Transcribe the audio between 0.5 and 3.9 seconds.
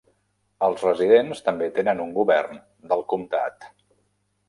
Els residents també tenen un govern del comtat.